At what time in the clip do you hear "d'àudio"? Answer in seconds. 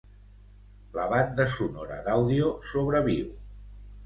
2.09-2.49